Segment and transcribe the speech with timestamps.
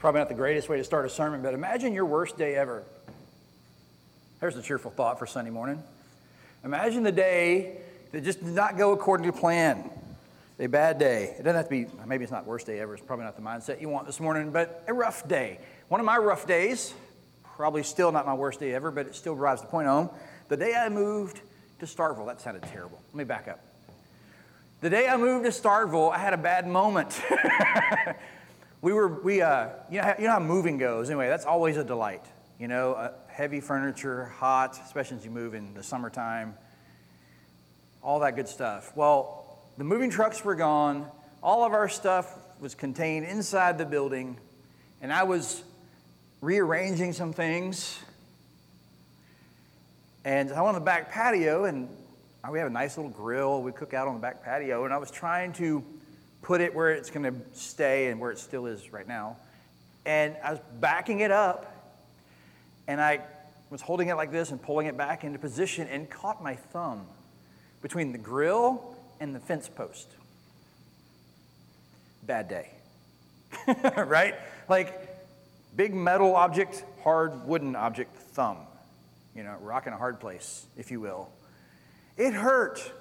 [0.00, 2.82] Probably not the greatest way to start a sermon, but imagine your worst day ever.
[4.40, 5.82] There's a cheerful thought for Sunday morning.
[6.64, 7.76] Imagine the day
[8.12, 9.90] that just did not go according to plan.
[10.58, 11.34] A bad day.
[11.38, 12.94] It doesn't have to be, maybe it's not worst day ever.
[12.94, 15.58] It's probably not the mindset you want this morning, but a rough day.
[15.88, 16.94] One of my rough days,
[17.56, 20.08] probably still not my worst day ever, but it still drives the point home.
[20.48, 21.42] The day I moved
[21.80, 23.02] to Starkville, that sounded terrible.
[23.08, 23.60] Let me back up.
[24.80, 27.20] The day I moved to Starkville, I had a bad moment.
[28.82, 31.10] we were, we, uh, you, know, you know how moving goes.
[31.10, 32.24] Anyway, that's always a delight.
[32.58, 36.54] You know, uh, heavy furniture, hot, especially as you move in the summertime,
[38.02, 38.96] all that good stuff.
[38.96, 41.06] Well, the moving trucks were gone.
[41.42, 44.38] All of our stuff was contained inside the building.
[45.02, 45.62] And I was
[46.40, 47.98] rearranging some things.
[50.24, 51.88] And I went on the back patio, and
[52.50, 53.62] we have a nice little grill.
[53.62, 54.84] We cook out on the back patio.
[54.84, 55.84] And I was trying to
[56.42, 59.36] put it where it's going to stay and where it still is right now.
[60.06, 61.76] And I was backing it up.
[62.88, 63.20] And I
[63.70, 67.06] was holding it like this and pulling it back into position and caught my thumb
[67.82, 70.08] between the grill and the fence post.
[72.24, 72.70] Bad day.
[73.96, 74.34] right?
[74.68, 75.08] Like
[75.76, 78.58] big metal object, hard wooden object, thumb.
[79.36, 81.30] You know, rocking a hard place, if you will.
[82.16, 82.92] It hurt.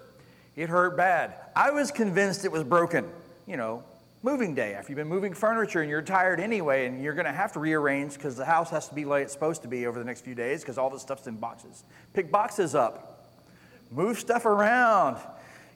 [0.55, 1.33] It hurt bad.
[1.55, 3.05] I was convinced it was broken.
[3.49, 3.83] You know,
[4.21, 4.75] moving day.
[4.75, 7.59] After you've been moving furniture and you're tired anyway, and you're going to have to
[7.59, 10.21] rearrange because the house has to be like it's supposed to be over the next
[10.21, 11.83] few days because all the stuff's in boxes.
[12.13, 13.33] Pick boxes up,
[13.89, 15.17] move stuff around,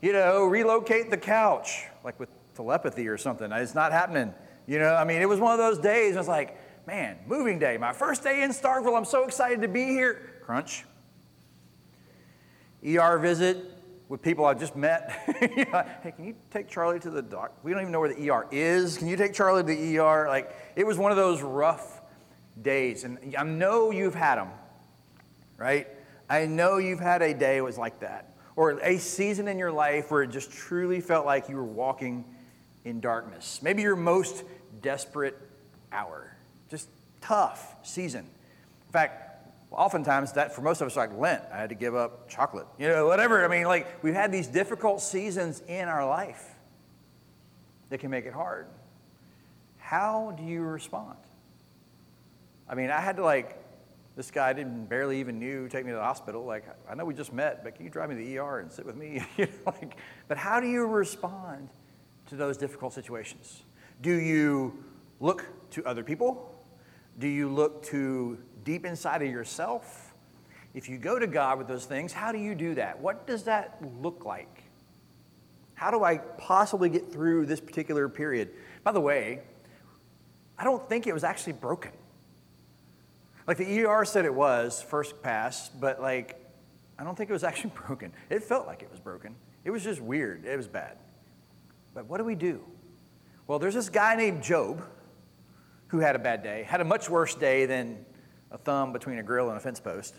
[0.04, 3.52] you know, relocate the couch, like with telepathy or something.
[3.52, 4.36] It's not happening.
[4.68, 6.16] You know, I mean, it was one of those days.
[6.16, 8.96] I was like, man, moving day, my first day in Starkville.
[8.96, 10.22] I'm so excited to be here.
[10.44, 10.86] Crunch.
[12.86, 13.73] ER visit
[14.14, 15.10] with people I just met.
[15.40, 17.52] hey, can you take Charlie to the doc?
[17.64, 18.96] We don't even know where the ER is.
[18.96, 20.28] Can you take Charlie to the ER?
[20.28, 22.00] Like, it was one of those rough
[22.62, 23.06] days.
[23.06, 24.50] And I know you've had them,
[25.58, 25.88] right?
[26.30, 29.72] I know you've had a day that was like that or a season in your
[29.72, 32.24] life where it just truly felt like you were walking
[32.86, 33.62] in darkness.
[33.64, 34.44] Maybe your most
[34.84, 35.42] desperate
[35.92, 36.38] hour.
[36.70, 36.88] Just
[37.20, 38.28] tough season.
[38.86, 39.33] In fact,
[39.74, 42.68] oftentimes that for most of us like Lent, I had to give up chocolate.
[42.78, 43.44] You know, whatever.
[43.44, 46.44] I mean, like we've had these difficult seasons in our life
[47.90, 48.68] that can make it hard.
[49.78, 51.18] How do you respond?
[52.68, 53.64] I mean, I had to like
[54.16, 56.46] this guy didn't barely even knew take me to the hospital.
[56.46, 58.72] Like, I know we just met, but can you drive me to the ER and
[58.72, 59.24] sit with me?
[59.38, 59.98] you know, like,
[60.28, 61.70] but how do you respond
[62.28, 63.64] to those difficult situations?
[64.02, 64.84] Do you
[65.20, 66.54] look to other people?
[67.20, 70.14] Do you look to deep inside of yourself?
[70.74, 73.00] If you go to God with those things, how do you do that?
[73.00, 74.64] What does that look like?
[75.76, 78.52] How do I possibly get through this particular period?
[78.84, 79.42] By the way,
[80.58, 81.92] I don't think it was actually broken.
[83.48, 86.40] Like the ER said it was first pass, but like
[86.98, 88.12] I don't think it was actually broken.
[88.30, 89.36] It felt like it was broken.
[89.64, 90.46] It was just weird.
[90.46, 90.98] It was bad.
[91.94, 92.64] But what do we do?
[93.48, 94.84] Well, there's this guy named Job
[95.88, 98.06] who had a bad day, had a much worse day than
[98.54, 100.16] a thumb between a grill and a fence post.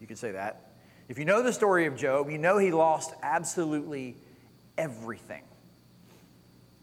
[0.00, 0.72] You could say that.
[1.08, 4.16] If you know the story of Job, you know he lost absolutely
[4.78, 5.42] everything.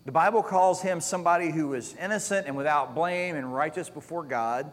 [0.06, 4.72] The Bible calls him somebody who was innocent and without blame and righteous before God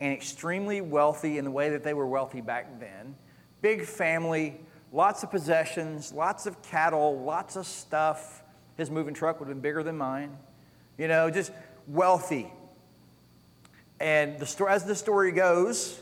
[0.00, 3.14] and extremely wealthy in the way that they were wealthy back then.
[3.62, 4.60] Big family,
[4.92, 8.42] lots of possessions, lots of cattle, lots of stuff.
[8.76, 10.36] His moving truck would have been bigger than mine.
[10.98, 11.52] You know, just
[11.86, 12.52] wealthy.
[14.00, 16.00] And the story, as the story goes,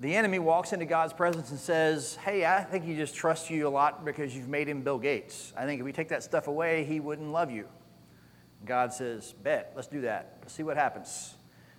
[0.00, 3.66] the enemy walks into God's presence and says, Hey, I think he just trusts you
[3.66, 5.52] a lot because you've made him Bill Gates.
[5.56, 7.66] I think if we take that stuff away, he wouldn't love you.
[8.64, 10.38] God says, Bet, let's do that.
[10.40, 11.34] Let's see what happens.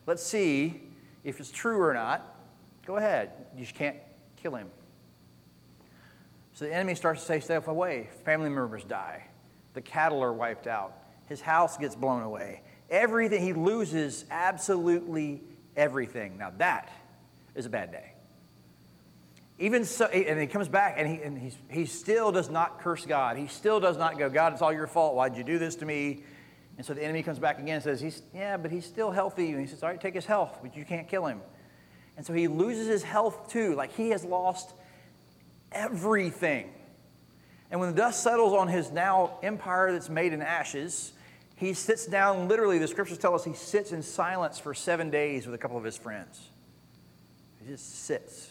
[0.06, 0.82] Let's see
[1.24, 2.38] if it's true or not,
[2.86, 3.32] go ahead.
[3.56, 3.98] You just can't
[4.38, 4.68] kill him.
[6.54, 8.10] So the enemy starts to take stuff away.
[8.24, 9.26] Family members die.
[9.74, 10.94] The cattle are wiped out.
[11.28, 12.62] His house gets blown away.
[12.90, 15.42] Everything, he loses absolutely
[15.76, 16.38] everything.
[16.38, 16.92] Now that
[17.56, 18.12] is a bad day.
[19.58, 23.38] Even so, and he comes back and, he, and he still does not curse God.
[23.38, 25.16] He still does not go, God, it's all your fault.
[25.16, 26.24] Why'd you do this to me?
[26.78, 29.52] And so the enemy comes back again and says, he's, Yeah, but he's still healthy.
[29.52, 31.40] And he says, All right, take his health, but you can't kill him.
[32.18, 33.76] And so he loses his health too.
[33.76, 34.74] Like he has lost
[35.72, 36.72] everything.
[37.72, 41.14] And when the dust settles on his now empire that's made in ashes,
[41.56, 45.46] he sits down, literally, the scriptures tell us he sits in silence for seven days
[45.46, 46.50] with a couple of his friends.
[47.62, 48.50] He just sits.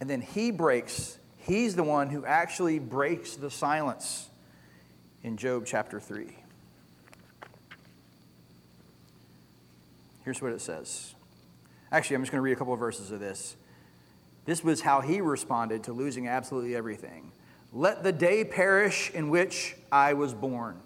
[0.00, 4.28] And then he breaks, he's the one who actually breaks the silence
[5.22, 6.36] in Job chapter 3.
[10.24, 11.14] Here's what it says.
[11.90, 13.56] Actually, I'm just going to read a couple of verses of this.
[14.44, 17.32] This was how he responded to losing absolutely everything.
[17.72, 20.80] Let the day perish in which I was born.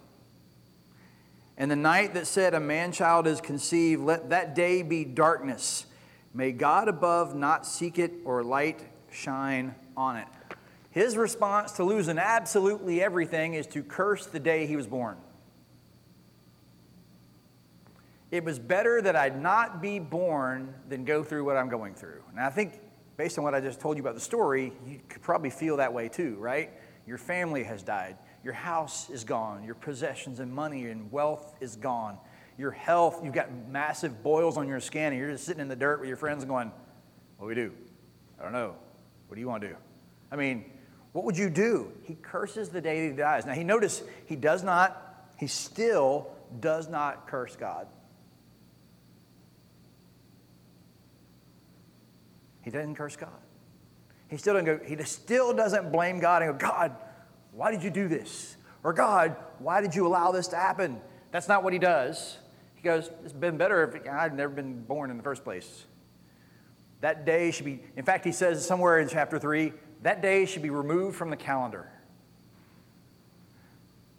[1.59, 5.87] And the night that said a man child is conceived, let that day be darkness.
[6.35, 10.29] May God above not seek it or light shine on it.
[10.91, 15.17] His response to losing absolutely everything is to curse the day he was born.
[18.31, 22.23] It was better that I'd not be born than go through what I'm going through.
[22.31, 22.81] And I think,
[23.17, 25.93] based on what I just told you about the story, you could probably feel that
[25.93, 26.71] way too, right?
[27.07, 28.17] Your family has died.
[28.43, 29.65] Your house is gone.
[29.65, 32.19] Your possessions and money and wealth is gone.
[32.59, 35.77] Your health, you've got massive boils on your skin, and you're just sitting in the
[35.77, 36.73] dirt with your friends going,
[37.39, 37.73] What do we do?
[38.39, 38.77] I don't know.
[39.29, 39.77] What do you want to do?
[40.31, 40.65] I mean,
[41.13, 41.93] what would you do?
[42.03, 43.47] He curses the day he dies.
[43.47, 46.29] Now, he notice he does not, he still
[46.61, 47.89] does not curse God.
[52.67, 53.31] He doesn't curse God.
[54.27, 56.97] He still doesn't go, he still doesn't blame God and go, God,
[57.53, 58.57] why did you do this?
[58.83, 61.01] Or God, why did you allow this to happen?
[61.31, 62.39] That's not what he does.
[62.75, 65.85] He goes, It's been better if I'd never been born in the first place.
[67.03, 69.73] That day should be, in fact, he says somewhere in chapter 3,
[70.03, 71.89] that day should be removed from the calendar.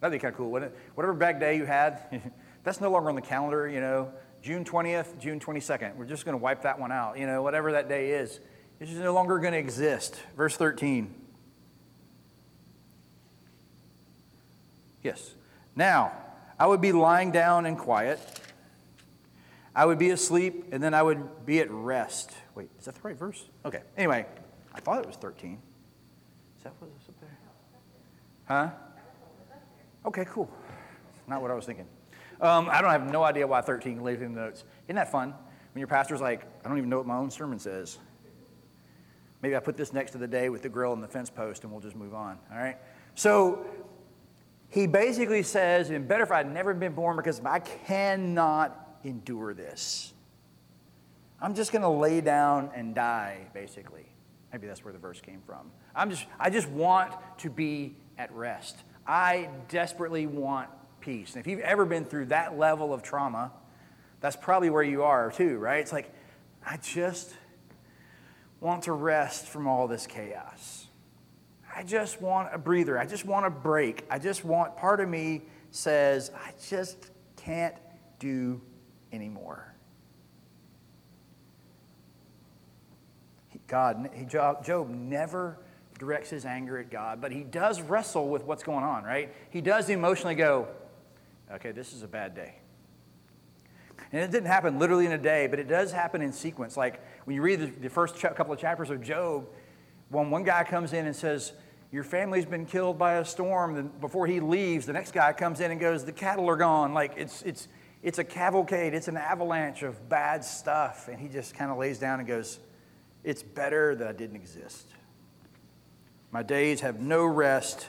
[0.00, 0.78] That'd be kind of cool, wouldn't it?
[0.94, 2.22] Whatever bad day you had,
[2.64, 4.10] that's no longer on the calendar, you know.
[4.42, 5.96] June 20th, June 22nd.
[5.96, 7.18] We're just going to wipe that one out.
[7.18, 8.40] You know, whatever that day is,
[8.80, 10.20] it's just no longer going to exist.
[10.36, 11.14] Verse 13.
[15.02, 15.34] Yes.
[15.74, 16.12] Now,
[16.58, 18.20] I would be lying down and quiet.
[19.74, 22.32] I would be asleep, and then I would be at rest.
[22.54, 23.44] Wait, is that the right verse?
[23.64, 23.82] Okay.
[23.96, 24.26] Anyway,
[24.74, 25.58] I thought it was 13.
[26.56, 27.38] Is that what's up there?
[28.46, 28.70] Huh?
[30.06, 30.50] Okay, cool.
[31.28, 31.86] Not what I was thinking.
[32.40, 34.64] Um, I don't have no idea why 13 laid in the notes.
[34.86, 35.34] Isn't that fun?
[35.72, 37.98] When your pastor's like, I don't even know what my own sermon says.
[39.42, 41.62] Maybe I put this next to the day with the grill and the fence post
[41.62, 42.38] and we'll just move on.
[42.50, 42.76] All right?
[43.14, 43.66] So
[44.68, 50.12] he basically says, it'd better if I'd never been born because I cannot endure this.
[51.40, 54.06] I'm just going to lay down and die, basically.
[54.52, 55.70] Maybe that's where the verse came from.
[55.94, 58.76] I'm just, I just want to be at rest.
[59.06, 60.68] I desperately want
[61.00, 61.34] peace.
[61.34, 63.52] And if you've ever been through that level of trauma,
[64.20, 65.80] that's probably where you are too, right?
[65.80, 66.10] It's like,
[66.66, 67.34] I just
[68.60, 70.86] want to rest from all this chaos.
[71.74, 72.98] I just want a breather.
[72.98, 74.04] I just want a break.
[74.10, 77.74] I just want, part of me says, I just can't
[78.18, 78.60] do
[79.12, 79.74] anymore.
[83.68, 85.58] God, Job never
[85.98, 89.32] directs his anger at God, but he does wrestle with what's going on, right?
[89.50, 90.68] He does emotionally go,
[91.52, 92.56] okay, this is a bad day.
[94.12, 96.76] And it didn't happen literally in a day, but it does happen in sequence.
[96.76, 99.46] Like when you read the, the first ch- couple of chapters of Job,
[100.08, 101.52] when one guy comes in and says,
[101.92, 105.60] Your family's been killed by a storm, then before he leaves, the next guy comes
[105.60, 106.94] in and goes, The cattle are gone.
[106.94, 107.68] Like it's, it's,
[108.02, 111.08] it's a cavalcade, it's an avalanche of bad stuff.
[111.08, 112.60] And he just kind of lays down and goes,
[113.24, 114.86] It's better that I didn't exist.
[116.30, 117.88] My days have no rest,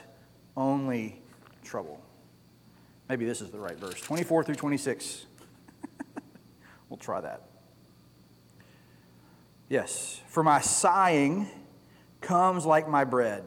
[0.58, 1.22] only
[1.64, 2.02] trouble.
[3.10, 5.26] Maybe this is the right verse 24 through 26.
[6.90, 7.42] we'll try that.
[9.68, 11.48] Yes, for my sighing
[12.22, 13.44] comes like my bread,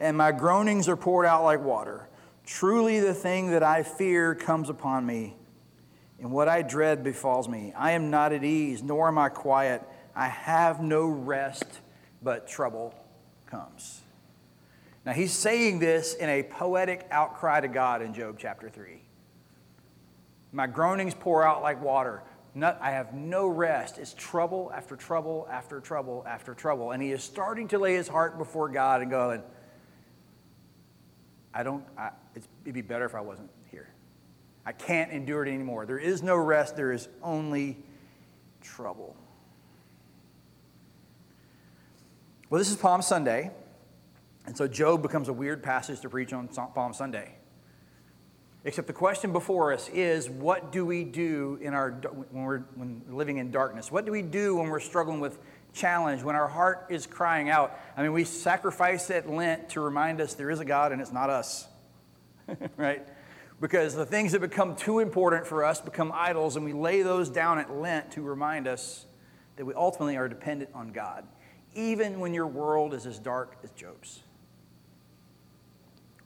[0.00, 2.08] and my groanings are poured out like water.
[2.46, 5.36] Truly, the thing that I fear comes upon me,
[6.18, 7.72] and what I dread befalls me.
[7.76, 9.82] I am not at ease, nor am I quiet.
[10.14, 11.80] I have no rest,
[12.22, 12.94] but trouble
[13.46, 14.02] comes.
[15.04, 19.02] Now, he's saying this in a poetic outcry to God in Job chapter 3.
[20.52, 22.22] My groanings pour out like water.
[22.54, 23.98] Not, I have no rest.
[23.98, 26.92] It's trouble after trouble after trouble after trouble.
[26.92, 29.42] And he is starting to lay his heart before God and going,
[31.54, 32.10] I don't, I,
[32.64, 33.88] it'd be better if I wasn't here.
[34.64, 35.86] I can't endure it anymore.
[35.86, 37.78] There is no rest, there is only
[38.60, 39.16] trouble.
[42.50, 43.50] Well, this is Palm Sunday.
[44.46, 47.36] And so Job becomes a weird passage to preach on Palm Sunday.
[48.64, 51.90] Except the question before us is what do we do in our,
[52.30, 53.90] when we're when living in darkness?
[53.90, 55.38] What do we do when we're struggling with
[55.72, 57.76] challenge, when our heart is crying out?
[57.96, 61.10] I mean, we sacrifice at Lent to remind us there is a God and it's
[61.10, 61.66] not us,
[62.76, 63.06] right?
[63.60, 67.28] Because the things that become too important for us become idols, and we lay those
[67.28, 69.06] down at Lent to remind us
[69.56, 71.26] that we ultimately are dependent on God,
[71.74, 74.22] even when your world is as dark as Job's.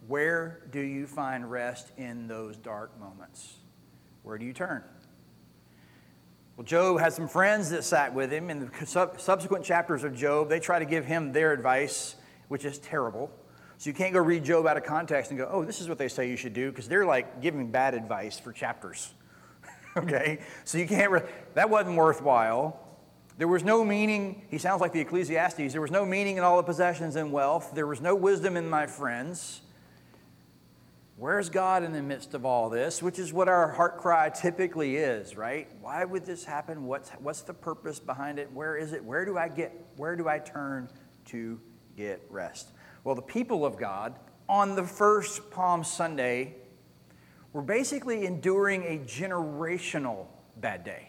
[0.09, 3.55] Where do you find rest in those dark moments?
[4.23, 4.83] Where do you turn?
[6.57, 8.49] Well, Job had some friends that sat with him.
[8.49, 12.17] In the subsequent chapters of Job, they try to give him their advice,
[12.49, 13.31] which is terrible.
[13.79, 15.99] So you can't go read Job out of context and go, oh, this is what
[15.99, 19.13] they say you should do, because they're like giving bad advice for chapters.
[19.97, 20.39] okay?
[20.65, 22.81] So you can't, re- that wasn't worthwhile.
[23.37, 26.57] There was no meaning, he sounds like the Ecclesiastes, there was no meaning in all
[26.57, 27.73] the possessions and wealth.
[27.75, 29.61] There was no wisdom in my friends.
[31.19, 33.03] Where's God in the midst of all this?
[33.03, 35.67] Which is what our heart cry typically is, right?
[35.81, 36.85] Why would this happen?
[36.85, 38.53] What's, what's the purpose behind it?
[38.53, 39.03] Where is it?
[39.03, 40.91] Where do I get, where do I turn
[41.27, 41.59] to
[41.97, 42.73] get rest?
[43.03, 44.15] Well, the people of God
[44.47, 46.57] on the first Palm Sunday
[47.55, 50.27] were basically enduring a generational
[50.59, 51.09] bad day.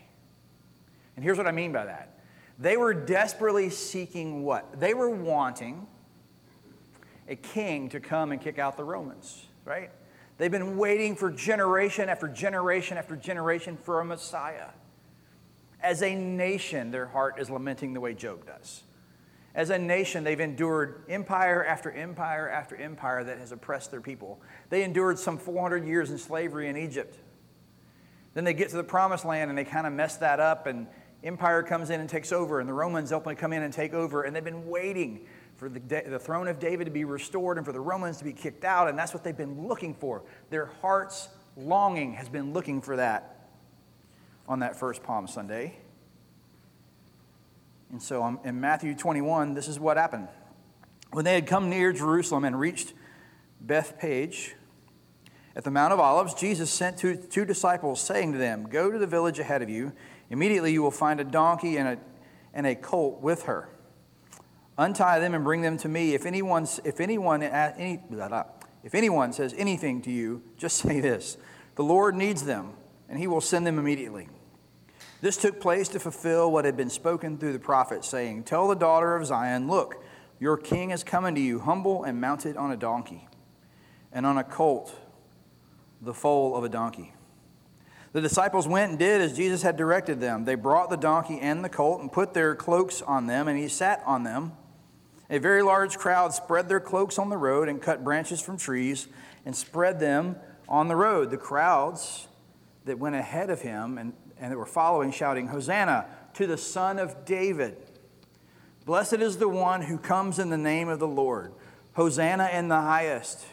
[1.17, 2.17] And here's what I mean by that.
[2.57, 4.79] They were desperately seeking what?
[4.79, 5.85] They were wanting
[7.27, 9.91] a king to come and kick out the Romans right?
[10.37, 14.69] They've been waiting for generation after generation after generation for a Messiah.
[15.81, 18.83] As a nation, their heart is lamenting the way Job does.
[19.53, 24.39] As a nation, they've endured empire after empire after empire that has oppressed their people.
[24.69, 27.17] They endured some 400 years in slavery in Egypt.
[28.35, 30.87] Then they get to the promised land and they kind of mess that up, and
[31.23, 34.21] empire comes in and takes over, and the Romans ultimately come in and take over,
[34.23, 35.25] and they've been waiting
[35.57, 38.31] for the, the throne of David to be restored and for the Romans to be
[38.31, 40.21] kicked out, and that's what they've been looking for.
[40.51, 43.49] Their heart's longing has been looking for that
[44.47, 45.77] on that first Palm Sunday.
[47.91, 50.27] And so um, in Matthew 21, this is what happened.
[51.11, 52.93] When they had come near Jerusalem and reached
[53.59, 54.55] Bethphage
[55.55, 58.99] at the Mount of Olives, Jesus sent two, two disciples, saying to them, Go to
[58.99, 59.93] the village ahead of you.
[60.29, 61.97] Immediately you will find a donkey and a,
[62.53, 63.69] and a colt with her
[64.77, 66.13] Untie them and bring them to me.
[66.13, 67.99] If anyone, if anyone, any,
[68.83, 71.37] if anyone says anything to you, just say this
[71.75, 72.73] The Lord needs them,
[73.09, 74.29] and he will send them immediately.
[75.19, 78.75] This took place to fulfill what had been spoken through the prophet, saying, Tell the
[78.75, 80.03] daughter of Zion, look,
[80.39, 83.27] your king is coming to you, humble and mounted on a donkey,
[84.11, 84.95] and on a colt,
[86.01, 87.13] the foal of a donkey.
[88.13, 90.45] The disciples went and did as Jesus had directed them.
[90.45, 93.67] They brought the donkey and the colt and put their cloaks on them, and he
[93.67, 94.53] sat on them.
[95.29, 99.07] A very large crowd spread their cloaks on the road and cut branches from trees
[99.45, 100.37] and spread them
[100.69, 101.31] on the road.
[101.31, 102.27] The crowds
[102.85, 106.05] that went ahead of him and, and that were following, shouting, Hosanna
[106.35, 107.77] to the Son of David.
[108.85, 111.51] Blessed is the one who comes in the name of the Lord.
[111.93, 113.45] Hosanna in the highest.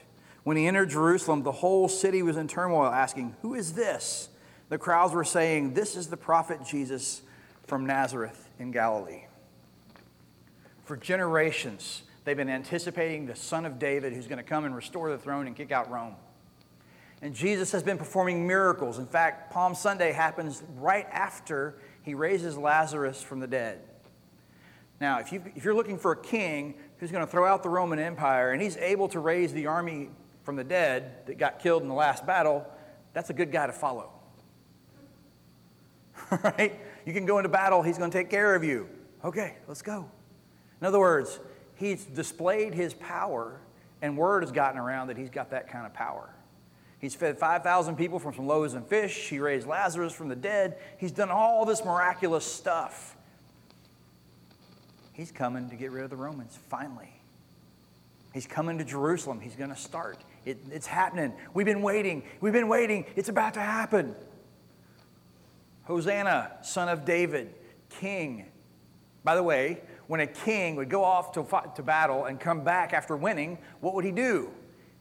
[0.44, 4.28] When he entered Jerusalem, the whole city was in turmoil, asking, Who is this?
[4.68, 7.22] The crowds were saying, This is the prophet Jesus
[7.66, 9.24] from Nazareth in Galilee.
[10.84, 15.10] For generations, they've been anticipating the son of David who's going to come and restore
[15.10, 16.14] the throne and kick out Rome.
[17.22, 18.98] And Jesus has been performing miracles.
[18.98, 23.80] In fact, Palm Sunday happens right after he raises Lazarus from the dead.
[25.00, 27.70] Now, if, you, if you're looking for a king who's going to throw out the
[27.70, 30.10] Roman Empire and he's able to raise the army
[30.42, 32.66] from the dead that got killed in the last battle,
[33.14, 34.10] that's a good guy to follow.
[36.42, 36.78] right?
[37.06, 38.86] You can go into battle, he's going to take care of you.
[39.24, 40.10] Okay, let's go.
[40.84, 41.40] In other words,
[41.76, 43.58] he's displayed his power,
[44.02, 46.28] and word has gotten around that he's got that kind of power.
[46.98, 49.30] He's fed 5,000 people from some loaves and fish.
[49.30, 50.76] He raised Lazarus from the dead.
[50.98, 53.16] He's done all this miraculous stuff.
[55.14, 57.18] He's coming to get rid of the Romans, finally.
[58.34, 59.40] He's coming to Jerusalem.
[59.40, 60.18] He's going to start.
[60.44, 61.32] It, it's happening.
[61.54, 62.24] We've been waiting.
[62.42, 63.06] We've been waiting.
[63.16, 64.14] It's about to happen.
[65.84, 67.54] Hosanna, son of David,
[67.88, 68.50] king.
[69.24, 72.62] By the way, when a king would go off to, fight, to battle and come
[72.62, 74.50] back after winning, what would he do?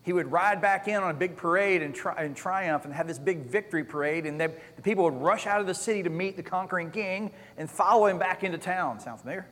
[0.03, 3.07] He would ride back in on a big parade and, tri- and triumph and have
[3.07, 4.51] this big victory parade, and the
[4.83, 8.19] people would rush out of the city to meet the conquering king and follow him
[8.19, 8.99] back into town.
[8.99, 9.47] Sound familiar?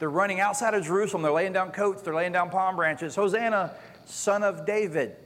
[0.00, 1.22] They're running outside of Jerusalem.
[1.22, 3.14] They're laying down coats, they're laying down palm branches.
[3.14, 3.74] Hosanna,
[4.04, 5.16] son of David.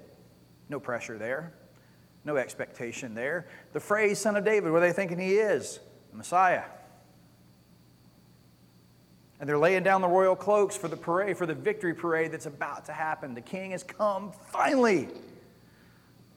[0.69, 1.55] No pressure there,
[2.25, 3.49] no expectation there.
[3.73, 5.81] The phrase son of David, what are they thinking he is?
[6.11, 6.65] The Messiah.
[9.43, 12.47] And they're laying down the royal cloaks for the parade, for the victory parade that's
[12.47, 13.35] about to happen.
[13.35, 15.09] The king has come finally.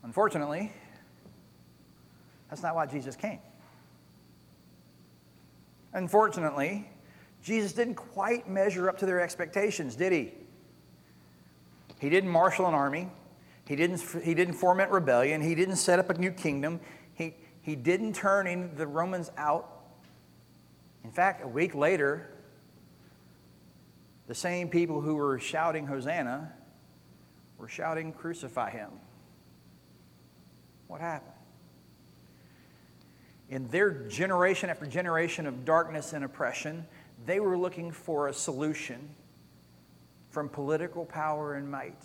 [0.01, 0.71] Unfortunately,
[2.49, 3.37] that's not why Jesus came.
[5.93, 6.89] Unfortunately,
[7.43, 10.33] Jesus didn't quite measure up to their expectations, did he?
[11.99, 13.11] He didn't marshal an army.
[13.67, 15.41] He didn't, he didn't foment rebellion.
[15.41, 16.79] He didn't set up a new kingdom.
[17.13, 19.83] He, he didn't turn the Romans out.
[21.03, 22.31] In fact, a week later,
[24.27, 26.51] the same people who were shouting Hosanna
[27.57, 28.89] were shouting, Crucify him.
[30.87, 31.35] What happened?
[33.49, 36.85] in their generation after generation of darkness and oppression,
[37.25, 39.09] they were looking for a solution
[40.29, 42.01] from political power and might.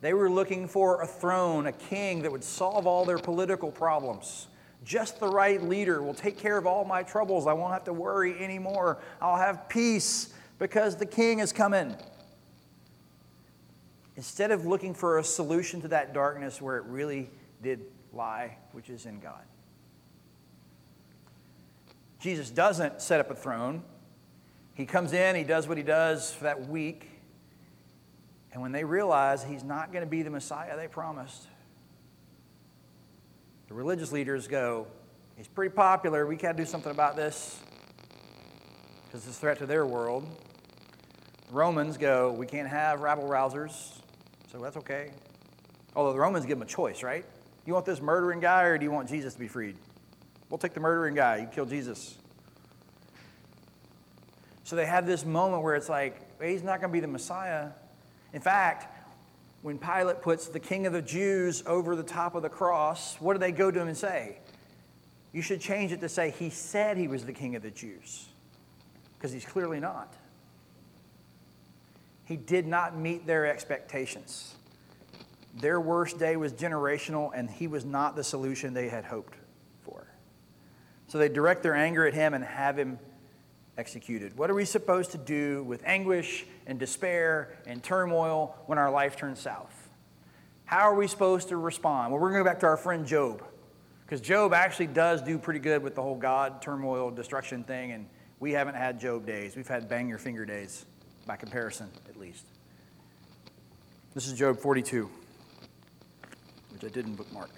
[0.00, 4.48] They were looking for a throne, a king that would solve all their political problems.
[4.82, 7.46] Just the right leader will take care of all my troubles.
[7.46, 8.98] I won't have to worry anymore.
[9.20, 11.96] I'll have peace because the king is coming.
[14.14, 17.30] Instead of looking for a solution to that darkness where it really
[17.62, 17.80] did
[18.12, 19.40] lie, which is in God.
[22.20, 23.82] Jesus doesn't set up a throne.
[24.74, 27.08] He comes in, he does what he does for that week.
[28.52, 31.46] And when they realize he's not going to be the Messiah they promised,
[33.68, 34.86] the religious leaders go,
[35.36, 36.26] He's pretty popular.
[36.26, 37.58] We got to do something about this
[39.06, 40.28] because it's a threat to their world.
[41.50, 44.00] Romans go, We can't have rabble rousers,
[44.50, 45.10] so that's okay.
[45.96, 47.24] Although the Romans give them a choice, right?
[47.66, 49.76] You want this murdering guy or do you want Jesus to be freed?
[50.48, 51.38] We'll take the murdering guy.
[51.38, 52.16] You kill Jesus.
[54.64, 57.70] So they have this moment where it's like, he's not going to be the Messiah.
[58.32, 58.86] In fact,
[59.62, 63.34] when Pilate puts the king of the Jews over the top of the cross, what
[63.34, 64.38] do they go to him and say?
[65.32, 68.28] You should change it to say, He said he was the king of the Jews,
[69.16, 70.14] because he's clearly not.
[72.30, 74.54] He did not meet their expectations.
[75.56, 79.34] Their worst day was generational, and he was not the solution they had hoped
[79.82, 80.06] for.
[81.08, 83.00] So they direct their anger at him and have him
[83.76, 84.38] executed.
[84.38, 89.16] What are we supposed to do with anguish and despair and turmoil when our life
[89.16, 89.90] turns south?
[90.66, 92.12] How are we supposed to respond?
[92.12, 93.42] Well, we're going to go back to our friend Job,
[94.06, 98.06] because Job actually does do pretty good with the whole God, turmoil, destruction thing, and
[98.38, 99.56] we haven't had Job days.
[99.56, 100.86] We've had bang your finger days,
[101.30, 102.44] by comparison, at least.
[104.14, 105.08] This is Job 42,
[106.72, 107.50] which I didn't bookmark.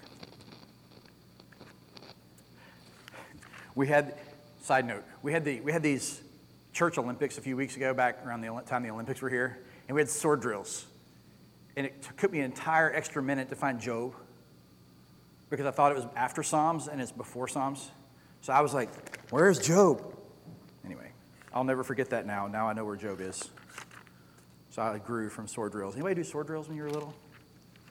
[3.73, 4.13] We had
[4.61, 6.21] Side note, we had, the, we had these
[6.71, 9.95] church Olympics a few weeks ago, back around the time the Olympics were here, and
[9.95, 10.85] we had sword drills.
[11.75, 14.13] And it took me an entire extra minute to find Job
[15.49, 17.89] because I thought it was after Psalms and it's before Psalms.
[18.41, 18.91] So I was like,
[19.31, 20.15] where's Job?
[20.85, 21.09] Anyway,
[21.55, 22.45] I'll never forget that now.
[22.45, 23.49] Now I know where Job is.
[24.73, 25.93] So I grew from sword drills.
[25.93, 27.13] Anybody do sword drills when you were little?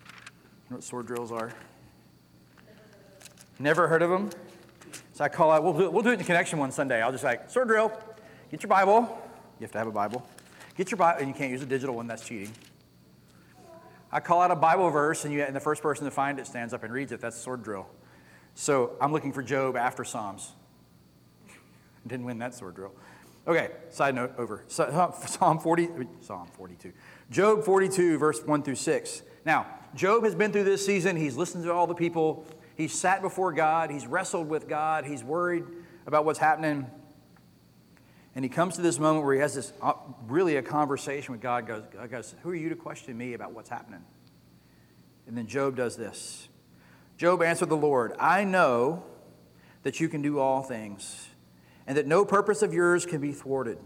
[0.03, 1.53] You know what sword drills are?
[3.61, 4.31] Never heard of them?
[5.13, 7.01] So I call out, we'll do, it, we'll do it in the connection one Sunday.
[7.01, 7.93] I'll just like, sword drill,
[8.51, 9.03] get your Bible.
[9.61, 10.27] You have to have a Bible.
[10.77, 12.51] Get your Bible, and you can't use a digital one, that's cheating.
[14.11, 16.49] I call out a Bible verse, and, you, and the first person to find it
[16.49, 17.21] stands up and reads it.
[17.21, 17.87] That's sword drill.
[18.57, 20.51] So I'm looking for Job after Psalms.
[22.09, 22.93] Didn't win that sword drill.
[23.47, 24.65] Okay, side note over.
[24.69, 25.89] Psalm 40,
[26.21, 26.93] Psalm 42.
[27.31, 29.23] Job 42, verse 1 through 6.
[29.45, 31.17] Now, Job has been through this season.
[31.17, 35.23] He's listened to all the people He's sat before God, he's wrestled with God, he's
[35.23, 35.65] worried
[36.07, 36.87] about what's happening.
[38.35, 39.93] And he comes to this moment where he has this uh,
[40.27, 41.67] really a conversation with God.
[41.67, 44.03] Goes, God goes, Who are you to question me about what's happening?
[45.27, 46.49] And then Job does this.
[47.19, 49.05] Job answered the Lord, I know
[49.83, 51.29] that you can do all things,
[51.87, 53.79] and that no purpose of yours can be thwarted.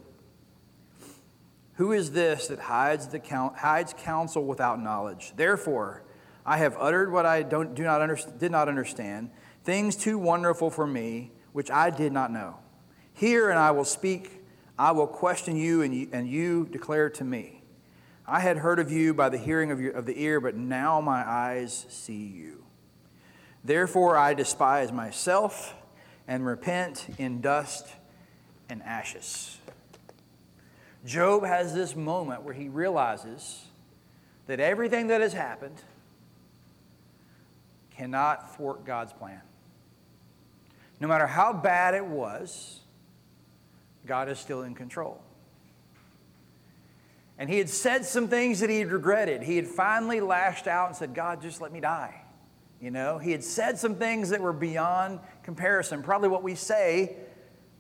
[1.75, 3.21] Who is this that hides, the
[3.57, 5.35] hides counsel without knowledge?
[5.37, 6.03] Therefore,
[6.45, 9.31] I have uttered what I don't, do not under, did not understand,
[9.65, 12.57] things too wonderful for me, which I did not know.
[13.13, 14.43] Hear and I will speak.
[14.79, 17.63] I will question you and, you, and you declare to me.
[18.27, 21.01] I had heard of you by the hearing of, your, of the ear, but now
[21.01, 22.65] my eyes see you.
[23.65, 25.75] Therefore I despise myself
[26.29, 27.87] and repent in dust
[28.69, 29.59] and ashes.
[31.05, 33.65] Job has this moment where he realizes
[34.47, 35.81] that everything that has happened–
[37.97, 39.41] cannot thwart God's plan.
[41.01, 42.81] No matter how bad it was,
[44.07, 45.21] God is still in control.
[47.39, 49.43] And he had said some things that he had regretted.
[49.43, 52.23] He had finally lashed out and said, God, just let me die.
[52.81, 56.03] You know, he had said some things that were beyond comparison.
[56.03, 57.17] Probably what we say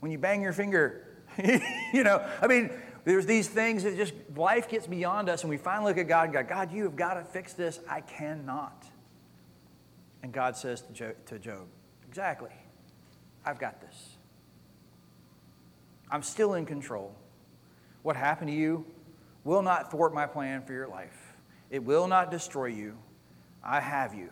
[0.01, 1.07] when you bang your finger.
[1.93, 2.71] you know, I mean,
[3.05, 6.25] there's these things that just life gets beyond us, and we finally look at God
[6.25, 7.79] and go, God, you have got to fix this.
[7.89, 8.87] I cannot.
[10.23, 11.67] And God says to Job, to Job,
[12.17, 12.49] Exactly.
[13.45, 14.17] I've got this.
[16.11, 17.15] I'm still in control.
[18.03, 18.87] What happened to you
[19.45, 21.35] will not thwart my plan for your life,
[21.71, 22.97] it will not destroy you.
[23.63, 24.31] I have you.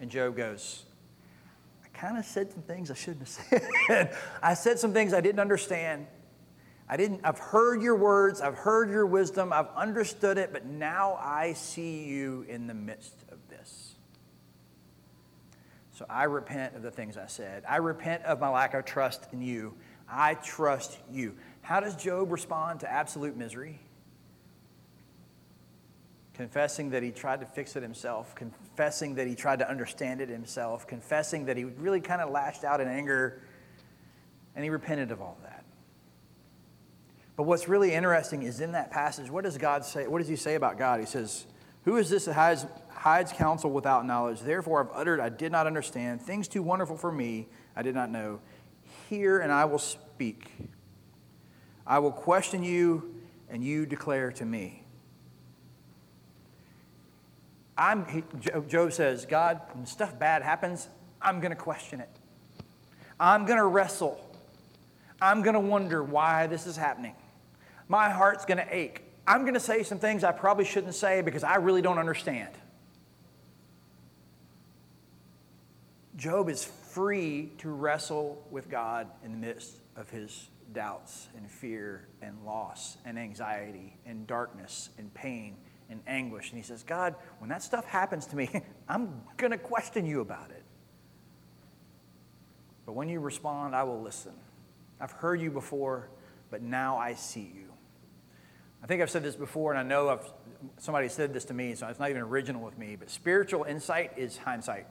[0.00, 0.84] And Job goes,
[1.84, 3.28] I kind of said some things I shouldn't have
[3.88, 4.16] said.
[4.42, 6.06] I said some things I didn't understand.
[6.88, 11.18] I didn't, I've heard your words, I've heard your wisdom, I've understood it, but now
[11.20, 13.94] I see you in the midst of this.
[15.92, 17.64] So I repent of the things I said.
[17.68, 19.74] I repent of my lack of trust in you.
[20.08, 21.34] I trust you.
[21.60, 23.80] How does Job respond to absolute misery?
[26.38, 30.28] Confessing that he tried to fix it himself, confessing that he tried to understand it
[30.28, 33.42] himself, confessing that he really kind of lashed out in anger,
[34.54, 35.64] and he repented of all that.
[37.34, 40.06] But what's really interesting is in that passage, what does God say?
[40.06, 41.00] What does he say about God?
[41.00, 41.44] He says,
[41.84, 44.38] Who is this that hides, hides counsel without knowledge?
[44.38, 46.22] Therefore I've uttered, I did not understand.
[46.22, 48.38] Things too wonderful for me, I did not know.
[49.10, 50.52] Hear, and I will speak.
[51.84, 53.16] I will question you,
[53.50, 54.84] and you declare to me.
[57.78, 58.24] I'm, he,
[58.66, 60.88] Job says, God, when stuff bad happens,
[61.22, 62.10] I'm going to question it.
[63.20, 64.20] I'm going to wrestle.
[65.22, 67.14] I'm going to wonder why this is happening.
[67.86, 69.04] My heart's going to ache.
[69.26, 72.50] I'm going to say some things I probably shouldn't say because I really don't understand.
[76.16, 82.08] Job is free to wrestle with God in the midst of his doubts and fear
[82.22, 85.56] and loss and anxiety and darkness and pain
[85.90, 86.50] and anguish.
[86.50, 88.50] And he says, God, when that stuff happens to me,
[88.88, 90.62] I'm going to question you about it.
[92.86, 94.32] But when you respond, I will listen.
[95.00, 96.08] I've heard you before,
[96.50, 97.68] but now I see you.
[98.82, 100.32] I think I've said this before, and I know I've,
[100.78, 104.12] somebody said this to me, so it's not even original with me, but spiritual insight
[104.16, 104.86] is hindsight.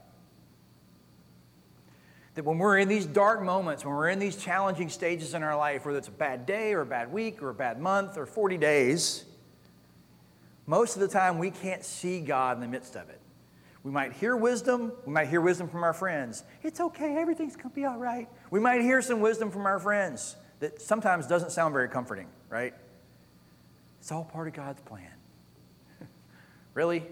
[2.36, 5.58] That when we're in these dark moments, when we're in these challenging stages in our
[5.58, 8.26] life, whether it's a bad day or a bad week or a bad month or
[8.26, 9.26] 40 days,
[10.68, 13.20] most of the time we can't see God in the midst of it.
[13.84, 14.92] We might hear wisdom.
[15.06, 16.44] We might hear wisdom from our friends.
[16.62, 18.28] It's okay, everything's going to be all right.
[18.52, 22.74] We might hear some wisdom from our friends that sometimes doesn't sound very comforting, right?
[24.02, 25.12] It's all part of God's plan.
[26.74, 27.04] really?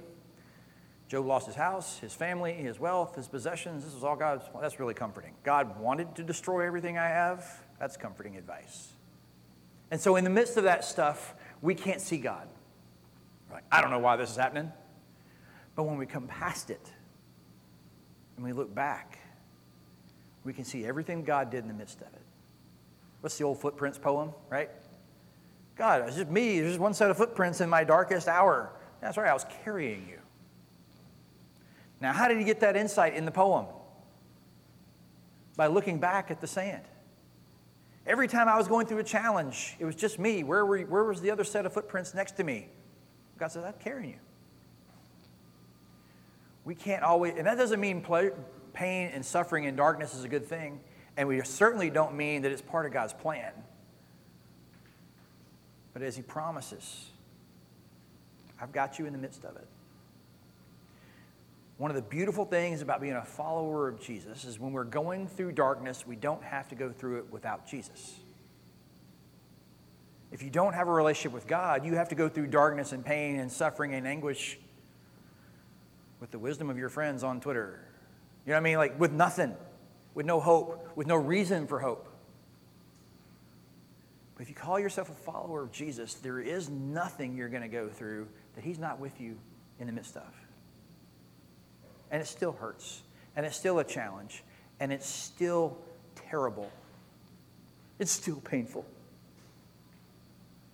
[1.07, 3.85] Job lost his house, his family, his wealth, his possessions.
[3.85, 4.43] This was all God's.
[4.59, 5.33] That's really comforting.
[5.43, 7.63] God wanted to destroy everything I have.
[7.79, 8.93] That's comforting advice.
[9.91, 12.47] And so, in the midst of that stuff, we can't see God.
[13.55, 14.69] Like, I don't know why this is happening.
[15.77, 16.91] But when we come past it
[18.35, 19.17] and we look back,
[20.43, 22.21] we can see everything God did in the midst of it.
[23.21, 24.69] What's the old footprints poem, right?
[25.77, 26.59] God, it's just me.
[26.59, 28.73] There's just one set of footprints in my darkest hour.
[28.99, 30.19] That's right, I was carrying you.
[32.01, 33.67] Now, how did he get that insight in the poem?
[35.55, 36.83] By looking back at the sand.
[38.05, 40.43] Every time I was going through a challenge, it was just me.
[40.43, 42.67] Where, were, where was the other set of footprints next to me?
[43.38, 44.19] God says, I'm carrying you.
[46.63, 48.04] We can't always, and that doesn't mean
[48.74, 50.80] pain and suffering and darkness is a good thing.
[51.17, 53.52] And we certainly don't mean that it's part of God's plan.
[55.93, 57.06] But as He promises,
[58.60, 59.67] I've got you in the midst of it.
[61.78, 65.28] One of the beautiful things about being a follower of Jesus is when we're going
[65.28, 68.15] through darkness, we don't have to go through it without Jesus.
[70.36, 73.06] If you don't have a relationship with God, you have to go through darkness and
[73.06, 74.60] pain and suffering and anguish
[76.19, 77.80] with the wisdom of your friends on Twitter.
[78.45, 78.78] You know what I mean?
[78.78, 79.56] Like with nothing,
[80.13, 82.10] with no hope, with no reason for hope.
[84.36, 87.69] But if you call yourself a follower of Jesus, there is nothing you're going to
[87.69, 89.38] go through that He's not with you
[89.80, 90.34] in the midst of.
[92.12, 93.04] And it still hurts,
[93.38, 94.43] and it's still a challenge,
[94.82, 95.78] and it's still
[96.30, 96.69] terrible.
[98.00, 98.86] It's still painful.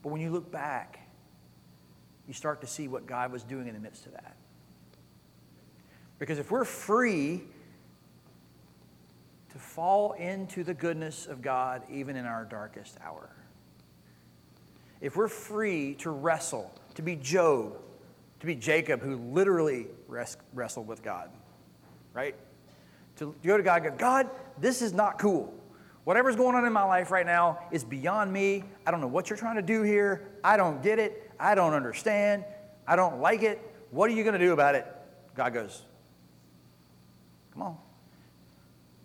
[0.01, 0.99] But when you look back,
[2.27, 4.35] you start to see what God was doing in the midst of that.
[6.19, 7.43] Because if we're free
[9.51, 13.29] to fall into the goodness of God even in our darkest hour,
[15.01, 17.75] if we're free to wrestle, to be Job,
[18.39, 21.29] to be Jacob, who literally res- wrestled with God,
[22.13, 22.35] right?
[23.17, 25.53] To go to God and go, God, this is not cool.
[26.03, 28.63] Whatever's going on in my life right now is beyond me.
[28.85, 30.29] I don't know what you're trying to do here.
[30.43, 31.31] I don't get it.
[31.39, 32.43] I don't understand.
[32.87, 33.59] I don't like it.
[33.91, 34.87] What are you going to do about it?
[35.35, 35.83] God goes,
[37.53, 37.77] Come on.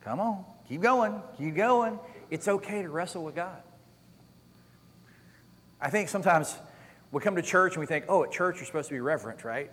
[0.02, 0.44] Come on.
[0.68, 1.20] Keep going.
[1.36, 1.98] Keep going.
[2.30, 3.62] It's okay to wrestle with God.
[5.80, 6.56] I think sometimes
[7.12, 9.44] we come to church and we think, oh, at church you're supposed to be reverent,
[9.44, 9.70] right?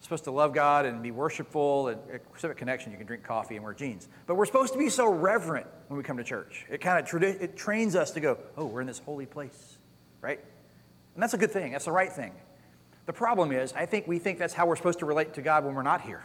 [0.00, 1.88] Supposed to love God and be worshipful.
[1.88, 4.08] And at Pacific Connection, you can drink coffee and wear jeans.
[4.26, 6.66] But we're supposed to be so reverent when we come to church.
[6.70, 9.78] It kind of it trains us to go, oh, we're in this holy place,
[10.20, 10.40] right?
[11.14, 11.72] And that's a good thing.
[11.72, 12.32] That's the right thing.
[13.06, 15.64] The problem is, I think we think that's how we're supposed to relate to God
[15.64, 16.22] when we're not here.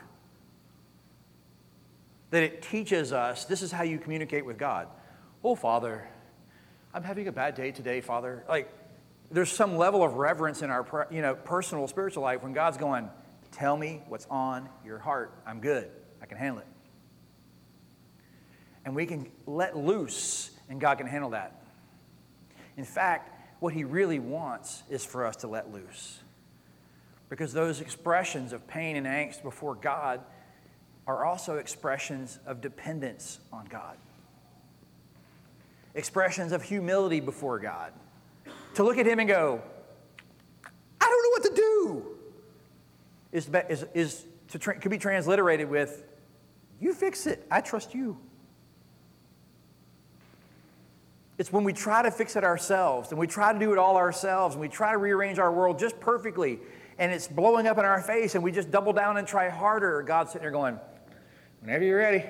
[2.30, 4.88] That it teaches us this is how you communicate with God.
[5.44, 6.08] Oh, Father,
[6.94, 8.44] I'm having a bad day today, Father.
[8.48, 8.72] Like,
[9.32, 13.10] there's some level of reverence in our you know, personal spiritual life when God's going,
[13.54, 15.32] Tell me what's on your heart.
[15.46, 15.90] I'm good.
[16.22, 16.68] I can handle it.
[18.84, 21.64] And we can let loose, and God can handle that.
[22.76, 26.20] In fact, what He really wants is for us to let loose.
[27.30, 30.22] Because those expressions of pain and angst before God
[31.06, 33.98] are also expressions of dependence on God,
[35.94, 37.94] expressions of humility before God.
[38.76, 39.62] To look at Him and go,
[41.00, 42.06] I don't know what to do,
[43.34, 46.04] is, is, is to tra- could be transliterated with,
[46.80, 48.18] You fix it, I trust you.
[51.38, 53.98] It's when we try to fix it ourselves and we try to do it all
[53.98, 56.60] ourselves and we try to rearrange our world just perfectly
[57.00, 60.04] and it's blowing up in our face and we just double down and try harder.
[60.04, 60.80] God's sitting there going,
[61.62, 62.24] whenever you're ready.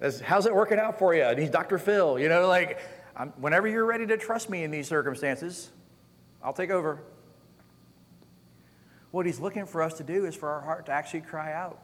[0.24, 1.24] How's it working out for you?
[1.24, 1.76] And he's Dr.
[1.76, 2.80] Phil, you know, like,
[3.14, 5.70] I'm, whenever you're ready to trust me in these circumstances,
[6.42, 7.02] I'll take over.
[9.10, 11.80] What he's looking for us to do is for our heart to actually cry out.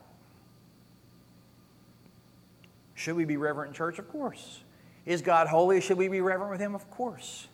[2.94, 3.98] Should we be reverent in church?
[3.98, 4.60] Of course.
[5.06, 5.80] Is God holy?
[5.80, 6.74] Should we be reverent with him?
[6.74, 7.48] Of course.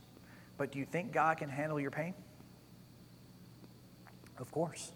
[0.57, 2.15] But do you think God can handle your pain?
[4.39, 4.93] Of course.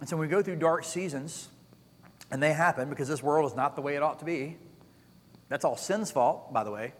[0.00, 1.48] And so when we go through dark seasons,
[2.30, 4.56] and they happen because this world is not the way it ought to be,
[5.48, 6.94] that's all sin's fault, by the way,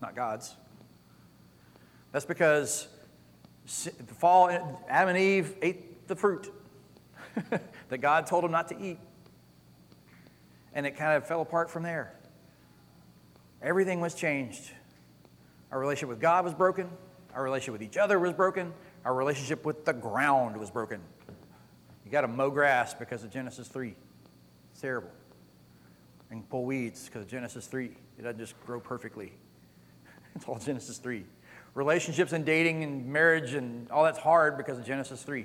[0.00, 0.54] not God's.
[2.12, 2.86] That's because
[3.64, 4.50] the fall,
[4.88, 6.52] Adam and Eve ate the fruit
[7.88, 8.98] that God told them not to eat.
[10.74, 12.14] And it kind of fell apart from there.
[13.62, 14.70] Everything was changed.
[15.70, 16.90] Our relationship with God was broken.
[17.34, 18.72] Our relationship with each other was broken.
[19.04, 21.00] Our relationship with the ground was broken.
[22.04, 23.94] You got to mow grass because of Genesis 3.
[24.72, 25.10] It's terrible.
[26.30, 27.96] And pull weeds because of Genesis 3.
[28.18, 29.32] It doesn't just grow perfectly.
[30.36, 31.24] It's all Genesis 3.
[31.74, 35.44] Relationships and dating and marriage and all that's hard because of Genesis 3.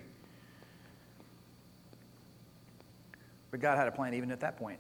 [3.51, 4.79] But God had a plan even at that point.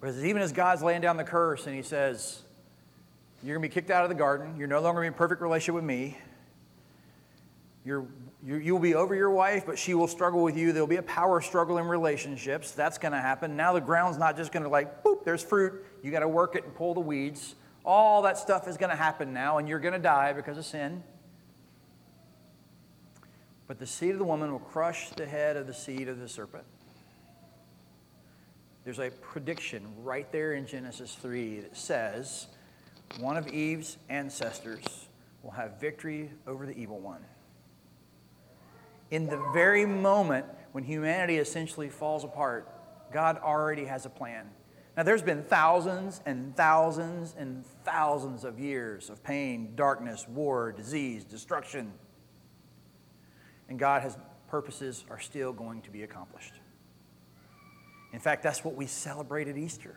[0.00, 2.42] Because even as God's laying down the curse and He says,
[3.42, 5.74] You're going to be kicked out of the garden, you're no longer in perfect relationship
[5.74, 6.16] with me,
[7.84, 8.06] you're,
[8.44, 10.72] you, you will be over your wife, but she will struggle with you.
[10.72, 12.72] There'll be a power struggle in relationships.
[12.72, 13.56] That's going to happen.
[13.56, 15.84] Now the ground's not just going to like, boop, there's fruit.
[16.02, 17.54] You got to work it and pull the weeds.
[17.88, 20.66] All that stuff is going to happen now, and you're going to die because of
[20.66, 21.02] sin.
[23.66, 26.28] But the seed of the woman will crush the head of the seed of the
[26.28, 26.64] serpent.
[28.84, 32.48] There's a prediction right there in Genesis 3 that says
[33.20, 35.08] one of Eve's ancestors
[35.42, 37.24] will have victory over the evil one
[39.10, 42.68] in the very moment when humanity essentially falls apart,
[43.12, 44.50] God already has a plan.
[44.98, 51.22] Now, there's been thousands and thousands and thousands of years of pain, darkness, war, disease,
[51.22, 51.92] destruction.
[53.68, 56.54] And God has purposes are still going to be accomplished.
[58.12, 59.94] In fact, that's what we celebrate at Easter.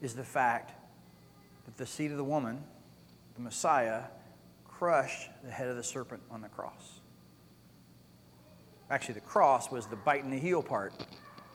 [0.00, 0.72] Is the fact
[1.66, 2.64] that the seed of the woman,
[3.34, 4.04] the Messiah,
[4.64, 7.00] crushed the head of the serpent on the cross.
[8.88, 10.94] Actually, the cross was the bite in the heel part,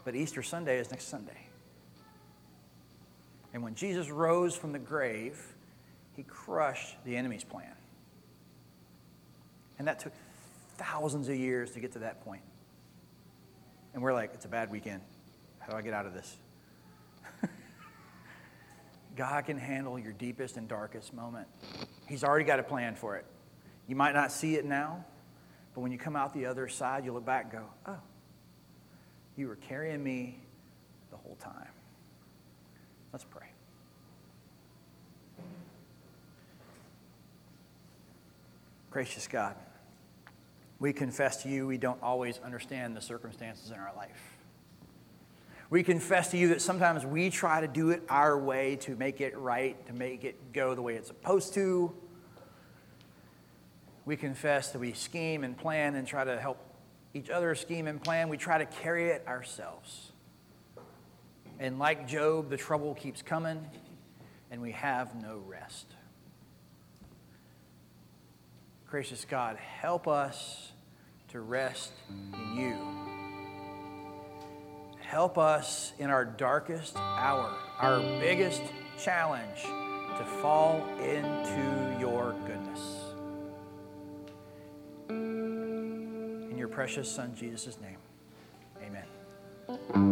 [0.07, 1.49] but Easter Sunday is next Sunday.
[3.53, 5.37] And when Jesus rose from the grave,
[6.15, 7.73] he crushed the enemy's plan.
[9.77, 10.13] And that took
[10.77, 12.43] thousands of years to get to that point.
[13.93, 15.01] And we're like, it's a bad weekend.
[15.59, 16.37] How do I get out of this?
[19.17, 21.49] God can handle your deepest and darkest moment.
[22.07, 23.25] He's already got a plan for it.
[23.89, 25.03] You might not see it now,
[25.75, 27.99] but when you come out the other side, you look back and go, oh,
[29.37, 30.39] you were carrying me
[31.11, 31.69] the whole time.
[33.13, 33.47] Let's pray.
[38.89, 39.55] Gracious God,
[40.79, 44.37] we confess to you we don't always understand the circumstances in our life.
[45.69, 49.21] We confess to you that sometimes we try to do it our way to make
[49.21, 51.93] it right, to make it go the way it's supposed to.
[54.05, 56.57] We confess that we scheme and plan and try to help
[57.17, 58.29] each other scheme and plan.
[58.29, 60.11] We try to carry it ourselves.
[61.59, 63.65] And like Job, the trouble keeps coming,
[64.51, 65.87] and we have no rest.
[68.87, 70.71] Gracious God, help us
[71.29, 72.77] to rest in you.
[74.99, 78.61] Help us in our darkest hour, our biggest
[78.99, 83.06] challenge, to fall into your goodness.
[86.77, 87.97] Precious Son, Jesus' name,
[88.85, 90.07] amen.